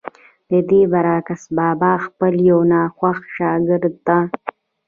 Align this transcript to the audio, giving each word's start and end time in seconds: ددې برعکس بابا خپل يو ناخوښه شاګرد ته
ددې 0.49 0.81
برعکس 0.91 1.41
بابا 1.57 1.91
خپل 2.05 2.33
يو 2.49 2.59
ناخوښه 2.71 3.25
شاګرد 3.35 3.95
ته 4.07 4.17